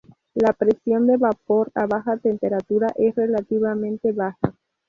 La 0.33 0.51
presión 0.53 1.05
de 1.05 1.17
vapor 1.17 1.71
a 1.75 1.85
baja 1.85 2.17
temperatura 2.17 2.87
es 2.97 3.13
relativamente 3.15 4.11
baja. 4.11 4.55